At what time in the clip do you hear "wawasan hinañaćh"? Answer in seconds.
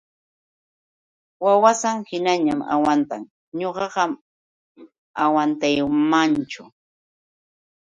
1.45-2.63